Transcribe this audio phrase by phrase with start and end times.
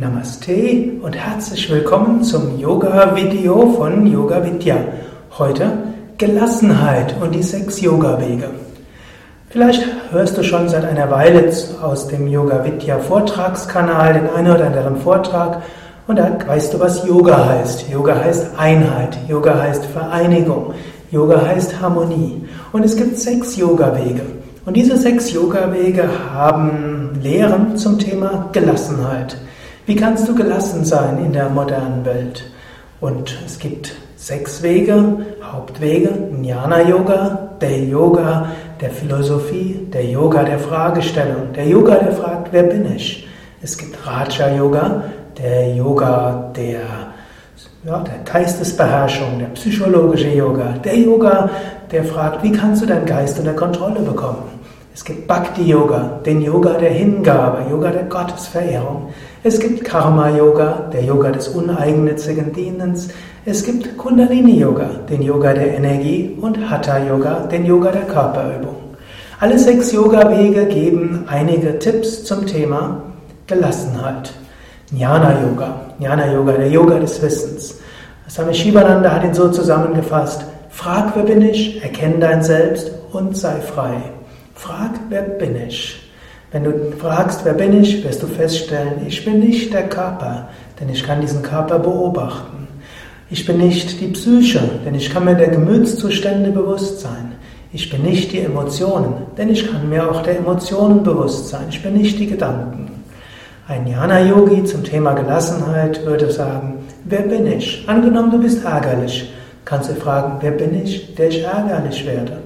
[0.00, 4.76] Namaste und herzlich willkommen zum Yoga-Video von Yoga Vidya.
[5.36, 5.72] Heute
[6.18, 8.48] Gelassenheit und die sechs Yoga-Wege.
[9.48, 14.66] Vielleicht hörst du schon seit einer Weile aus dem Yoga Vidya Vortragskanal den einen oder
[14.66, 15.62] anderen Vortrag
[16.06, 17.88] und da weißt du, was Yoga heißt.
[17.90, 20.74] Yoga heißt Einheit, Yoga heißt Vereinigung,
[21.10, 22.44] Yoga heißt Harmonie.
[22.70, 24.22] Und es gibt sechs Yoga-Wege.
[24.64, 29.38] Und diese sechs Yoga-Wege haben Lehren zum Thema Gelassenheit.
[29.88, 32.44] Wie kannst du gelassen sein in der modernen Welt?
[33.00, 36.10] Und es gibt sechs Wege, Hauptwege,
[36.42, 38.50] Jnana Yoga, der Yoga
[38.82, 43.26] der Philosophie, der Yoga der Fragestellung, der Yoga, der fragt, wer bin ich?
[43.62, 45.04] Es gibt Raja Yoga,
[45.38, 46.82] der Yoga der,
[47.86, 51.48] ja, der Geistesbeherrschung, der psychologische Yoga, der Yoga,
[51.90, 54.57] der fragt, wie kannst du deinen Geist unter Kontrolle bekommen?
[54.98, 59.10] Es gibt Bhakti Yoga, den Yoga der Hingabe, Yoga der Gottesverehrung.
[59.44, 63.08] Es gibt Karma Yoga, der Yoga des uneigennützigen Dienens.
[63.44, 68.74] Es gibt Kundalini Yoga, den Yoga der Energie und Hatha Yoga, den Yoga der Körperübung.
[69.38, 73.00] Alle sechs Yoga-Wege geben einige Tipps zum Thema
[73.46, 74.32] Gelassenheit.
[74.90, 77.78] Jnana Yoga, Jnana Yoga, der Yoga des Wissens.
[78.28, 83.60] Swami Shivananda hat ihn so zusammengefasst: Frag, wer bin ich, erkenne dein Selbst und sei
[83.60, 84.17] frei.
[84.58, 86.10] Frag, wer bin ich?
[86.50, 90.48] Wenn du fragst, wer bin ich, wirst du feststellen, ich bin nicht der Körper,
[90.80, 92.66] denn ich kann diesen Körper beobachten.
[93.30, 97.36] Ich bin nicht die Psyche, denn ich kann mir der Gemütszustände bewusst sein.
[97.72, 101.66] Ich bin nicht die Emotionen, denn ich kann mir auch der Emotionen bewusst sein.
[101.70, 102.90] Ich bin nicht die Gedanken.
[103.68, 107.84] Ein Jnana-Yogi zum Thema Gelassenheit würde sagen, wer bin ich?
[107.86, 109.32] Angenommen, du bist ärgerlich,
[109.64, 112.38] kannst du fragen, wer bin ich, der ich ärgerlich werde?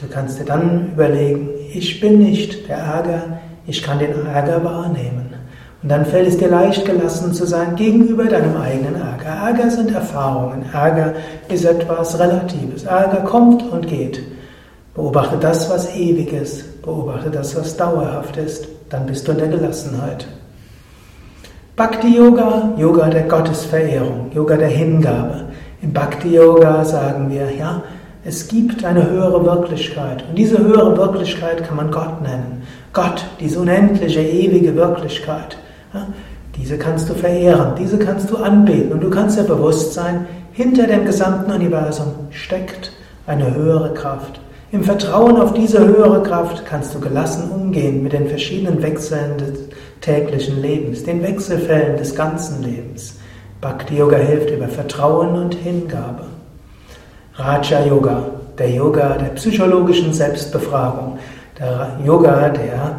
[0.00, 3.22] Du kannst dir dann überlegen, ich bin nicht der Ärger,
[3.66, 5.34] ich kann den Ärger wahrnehmen.
[5.82, 9.46] Und dann fällt es dir leicht gelassen zu sein gegenüber deinem eigenen Ärger.
[9.46, 10.64] Ärger sind Erfahrungen.
[10.72, 11.14] Ärger
[11.48, 12.84] ist etwas Relatives.
[12.84, 14.22] Ärger kommt und geht.
[14.94, 16.82] Beobachte das, was ewig ist.
[16.82, 18.68] Beobachte das, was dauerhaft ist.
[18.88, 20.26] Dann bist du in der Gelassenheit.
[21.76, 25.44] Bhakti Yoga, Yoga der Gottesverehrung, Yoga der Hingabe.
[25.80, 27.82] Im Bhakti Yoga sagen wir, ja,
[28.22, 32.62] es gibt eine höhere Wirklichkeit und diese höhere Wirklichkeit kann man Gott nennen.
[32.92, 35.56] Gott, diese unendliche, ewige Wirklichkeit.
[36.56, 40.86] diese kannst du verehren, diese kannst du anbeten und du kannst dir bewusst sein, hinter
[40.86, 42.92] dem gesamten Universum steckt
[43.26, 44.40] eine höhere Kraft.
[44.70, 49.52] Im Vertrauen auf diese höhere Kraft kannst du gelassen umgehen mit den verschiedenen Wechseln des
[50.00, 53.18] täglichen Lebens, den Wechselfällen des ganzen Lebens.
[53.60, 56.29] Bhakti Yoga hilft über Vertrauen und Hingabe.
[57.34, 58.22] Raja Yoga,
[58.58, 61.18] der Yoga der psychologischen Selbstbefragung,
[61.58, 62.96] der Yoga der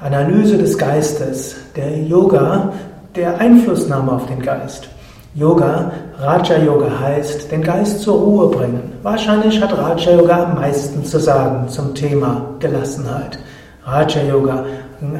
[0.00, 2.72] Analyse des Geistes, der Yoga
[3.14, 4.88] der Einflussnahme auf den Geist.
[5.34, 8.92] Yoga, Raja Yoga heißt, den Geist zur Ruhe bringen.
[9.02, 13.38] Wahrscheinlich hat Raja Yoga am meisten zu sagen zum Thema Gelassenheit.
[13.84, 14.64] Raja Yoga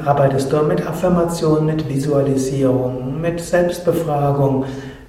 [0.04, 4.64] arbeitest du mit Affirmation, mit Visualisierung, mit Selbstbefragung,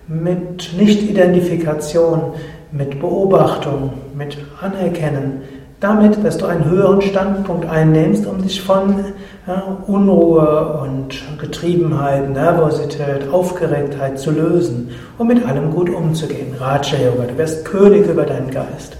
[0.07, 2.33] mit Nicht-Identifikation,
[2.73, 5.43] mit Beobachtung, mit Anerkennen,
[5.79, 9.05] damit, dass du einen höheren Standpunkt einnimmst, um dich von
[9.45, 16.55] ja, Unruhe und Getriebenheit, Nervosität, Aufgeregtheit zu lösen und mit allem gut umzugehen.
[16.59, 18.97] Raja Yoga, du wirst König über deinen Geist.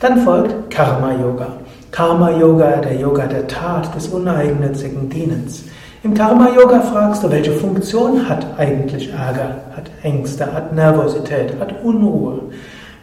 [0.00, 1.48] Dann folgt Karma Yoga.
[1.92, 5.64] Karma Yoga, der Yoga der Tat, des uneigennützigen Dienens.
[6.02, 11.74] Im Karma Yoga fragst du, welche Funktion hat eigentlich Ärger, hat Ängste, hat Nervosität, hat
[11.84, 12.40] Unruhe.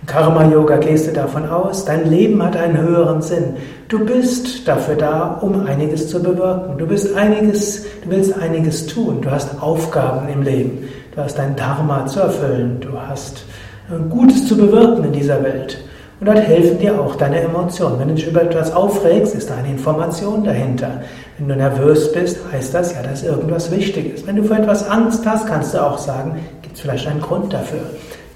[0.07, 3.55] Karma-Yoga gehst du davon aus, dein Leben hat einen höheren Sinn.
[3.89, 6.77] Du bist dafür da, um einiges zu bewirken.
[6.77, 9.21] Du bist einiges, du willst einiges tun.
[9.21, 10.87] Du hast Aufgaben im Leben.
[11.13, 12.79] Du hast dein Dharma zu erfüllen.
[12.79, 13.43] Du hast
[13.89, 15.77] äh, Gutes zu bewirken in dieser Welt.
[16.19, 17.99] Und dort helfen dir auch deine Emotionen.
[17.99, 21.01] Wenn du dich über etwas aufregst, ist da eine Information dahinter.
[21.37, 24.25] Wenn du nervös bist, heißt das ja, dass irgendwas wichtig ist.
[24.25, 27.51] Wenn du vor etwas Angst hast, kannst du auch sagen, gibt es vielleicht einen Grund
[27.51, 27.81] dafür.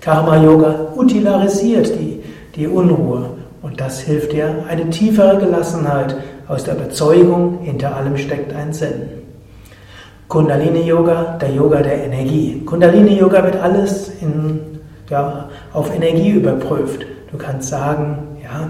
[0.01, 2.23] Karma Yoga utilarisiert die,
[2.55, 3.29] die Unruhe
[3.61, 6.15] und das hilft dir eine tiefere Gelassenheit
[6.47, 9.03] aus der Überzeugung, hinter allem steckt ein Sinn.
[10.27, 12.63] Kundalini Yoga, der Yoga der Energie.
[12.65, 14.59] Kundalini Yoga wird alles in,
[15.09, 17.05] ja, auf Energie überprüft.
[17.31, 18.69] Du kannst sagen, ja,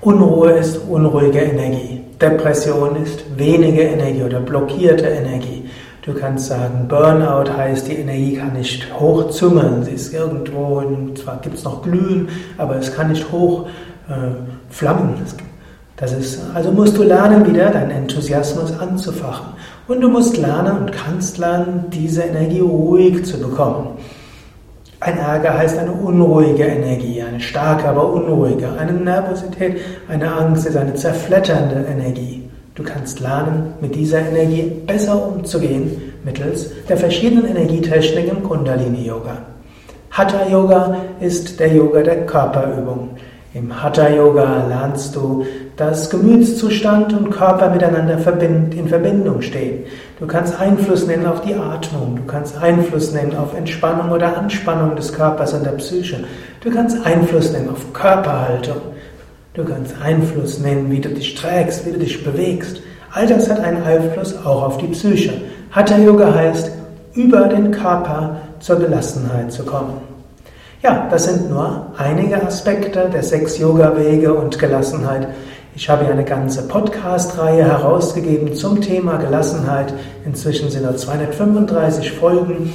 [0.00, 2.00] Unruhe ist unruhige Energie.
[2.20, 5.68] Depression ist wenige Energie oder blockierte Energie.
[6.04, 9.84] Du kannst sagen, Burnout heißt, die Energie kann nicht hochzüngeln.
[9.84, 10.82] Sie ist irgendwo,
[11.14, 12.28] zwar gibt es noch Glühen,
[12.58, 13.66] aber es kann nicht hoch
[14.08, 14.84] äh.
[15.96, 19.46] Das ist, also musst du lernen, wieder deinen Enthusiasmus anzufachen.
[19.88, 23.96] Und du musst lernen und kannst lernen, diese Energie ruhig zu bekommen.
[25.00, 28.68] Ein Ärger heißt eine unruhige Energie, eine starke, aber unruhige.
[28.78, 32.43] Eine Nervosität, eine Angst ist eine zerfletternde Energie.
[32.74, 39.36] Du kannst lernen, mit dieser Energie besser umzugehen mittels der verschiedenen Energietechniken im Kundalini-Yoga.
[40.10, 43.10] Hatha Yoga ist der Yoga der Körperübung.
[43.52, 49.84] Im Hatha Yoga lernst du, dass Gemütszustand und Körper miteinander in Verbindung stehen.
[50.18, 54.96] Du kannst Einfluss nehmen auf die Atmung, du kannst Einfluss nehmen auf Entspannung oder Anspannung
[54.96, 56.24] des Körpers und der Psyche.
[56.60, 58.93] Du kannst Einfluss nehmen auf Körperhaltung.
[59.54, 62.82] Du kannst Einfluss nehmen, wie du dich trägst, wie du dich bewegst.
[63.12, 65.32] All das hat einen Einfluss auch auf die Psyche.
[65.70, 66.72] Hatha Yoga heißt,
[67.14, 69.98] über den Körper zur Gelassenheit zu kommen.
[70.82, 75.28] Ja, das sind nur einige Aspekte der sechs Yoga-Wege und Gelassenheit.
[75.76, 79.92] Ich habe eine ganze Podcast-Reihe herausgegeben zum Thema Gelassenheit.
[80.24, 82.72] Inzwischen sind da 235 Folgen,